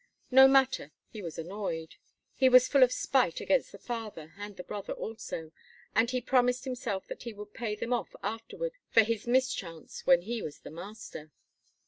[0.31, 1.97] No matter; he was annoyed.
[2.33, 5.51] He was full of spite against the father and the brother also,
[5.93, 10.23] and he promised himself that he would pay them off afterward for his mischance when
[10.23, 11.29] he was the master.